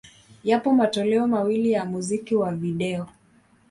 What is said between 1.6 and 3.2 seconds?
ya muziki wa video.